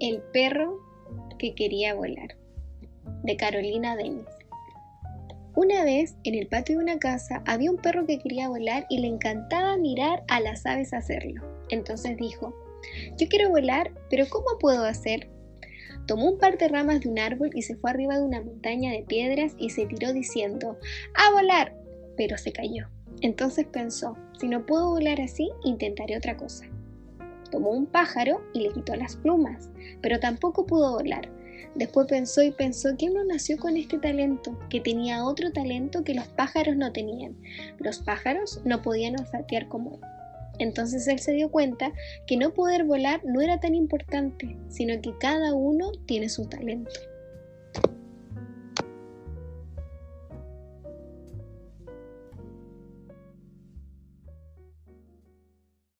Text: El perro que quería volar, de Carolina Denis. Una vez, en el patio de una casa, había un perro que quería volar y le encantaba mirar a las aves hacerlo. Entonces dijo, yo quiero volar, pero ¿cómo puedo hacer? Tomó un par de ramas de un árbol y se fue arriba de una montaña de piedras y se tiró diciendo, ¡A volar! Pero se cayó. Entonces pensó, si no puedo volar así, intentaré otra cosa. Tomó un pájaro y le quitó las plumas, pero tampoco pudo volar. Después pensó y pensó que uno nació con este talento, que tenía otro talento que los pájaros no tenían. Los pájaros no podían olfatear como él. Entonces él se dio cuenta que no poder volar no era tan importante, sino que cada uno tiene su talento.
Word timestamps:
El 0.00 0.22
perro 0.32 0.80
que 1.38 1.54
quería 1.54 1.92
volar, 1.92 2.34
de 3.22 3.36
Carolina 3.36 3.96
Denis. 3.96 4.24
Una 5.54 5.84
vez, 5.84 6.16
en 6.24 6.36
el 6.36 6.46
patio 6.46 6.78
de 6.78 6.84
una 6.84 6.98
casa, 6.98 7.42
había 7.46 7.70
un 7.70 7.76
perro 7.76 8.06
que 8.06 8.18
quería 8.18 8.48
volar 8.48 8.86
y 8.88 9.00
le 9.00 9.08
encantaba 9.08 9.76
mirar 9.76 10.24
a 10.28 10.40
las 10.40 10.64
aves 10.64 10.94
hacerlo. 10.94 11.42
Entonces 11.68 12.16
dijo, 12.16 12.54
yo 13.18 13.28
quiero 13.28 13.50
volar, 13.50 13.92
pero 14.08 14.24
¿cómo 14.30 14.46
puedo 14.58 14.86
hacer? 14.86 15.28
Tomó 16.06 16.30
un 16.30 16.38
par 16.38 16.56
de 16.56 16.68
ramas 16.68 17.02
de 17.02 17.10
un 17.10 17.18
árbol 17.18 17.50
y 17.52 17.60
se 17.60 17.76
fue 17.76 17.90
arriba 17.90 18.16
de 18.16 18.24
una 18.24 18.40
montaña 18.40 18.92
de 18.92 19.02
piedras 19.02 19.52
y 19.58 19.68
se 19.68 19.84
tiró 19.84 20.14
diciendo, 20.14 20.78
¡A 21.14 21.32
volar! 21.32 21.76
Pero 22.16 22.38
se 22.38 22.52
cayó. 22.52 22.88
Entonces 23.20 23.66
pensó, 23.66 24.16
si 24.40 24.48
no 24.48 24.64
puedo 24.64 24.88
volar 24.88 25.20
así, 25.20 25.50
intentaré 25.62 26.16
otra 26.16 26.38
cosa. 26.38 26.64
Tomó 27.50 27.70
un 27.70 27.86
pájaro 27.86 28.40
y 28.54 28.60
le 28.60 28.72
quitó 28.72 28.94
las 28.96 29.16
plumas, 29.16 29.70
pero 30.00 30.18
tampoco 30.20 30.66
pudo 30.66 30.92
volar. 30.92 31.28
Después 31.74 32.06
pensó 32.08 32.42
y 32.42 32.50
pensó 32.50 32.96
que 32.96 33.10
uno 33.10 33.24
nació 33.24 33.56
con 33.56 33.76
este 33.76 33.98
talento, 33.98 34.58
que 34.68 34.80
tenía 34.80 35.24
otro 35.24 35.52
talento 35.52 36.02
que 36.02 36.14
los 36.14 36.26
pájaros 36.28 36.76
no 36.76 36.92
tenían. 36.92 37.36
Los 37.78 38.00
pájaros 38.00 38.60
no 38.64 38.82
podían 38.82 39.18
olfatear 39.18 39.68
como 39.68 39.94
él. 39.94 40.00
Entonces 40.58 41.08
él 41.08 41.18
se 41.18 41.32
dio 41.32 41.50
cuenta 41.50 41.92
que 42.26 42.36
no 42.36 42.52
poder 42.52 42.84
volar 42.84 43.22
no 43.24 43.40
era 43.40 43.58
tan 43.60 43.74
importante, 43.74 44.58
sino 44.68 45.00
que 45.00 45.16
cada 45.18 45.54
uno 45.54 45.90
tiene 46.06 46.28
su 46.28 46.46
talento. 46.46 46.90